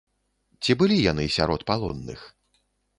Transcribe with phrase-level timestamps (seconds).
[0.63, 2.29] Ці былі яны сярод палонных?